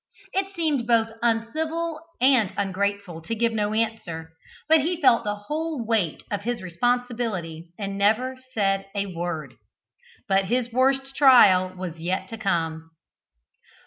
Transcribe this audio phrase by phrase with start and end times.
[0.33, 4.31] It seemed both uncivil and ungrateful to give no answer,
[4.67, 9.53] but he felt the whole weight of his responsibility and said never a word.
[10.27, 12.89] But his worst trial was yet to come.